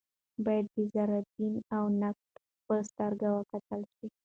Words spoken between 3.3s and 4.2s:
وکتل شي